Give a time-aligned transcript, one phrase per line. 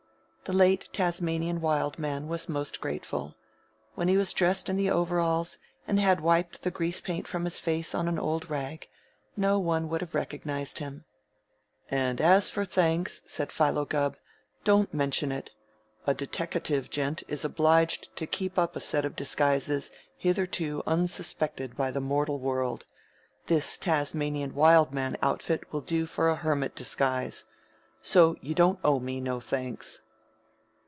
[0.45, 3.35] The late Tasmanian Wild Man was most grateful.
[3.95, 7.61] When he was dressed in the overalls and had wiped the grease paint from his
[7.61, 8.89] face on an old rag,
[9.37, 11.05] no one would have recognized him.
[11.89, 14.17] "And as for thanks," said Philo Gubb,
[14.65, 15.51] "don't mention it.
[16.05, 21.91] A deteckative gent is obliged to keep up a set of disguises hitherto unsuspected by
[21.91, 22.83] the mortal world.
[23.45, 27.45] This Tasmanian Wild Man outfit will do for a hermit disguise.
[28.01, 30.01] So you don't owe me no thanks."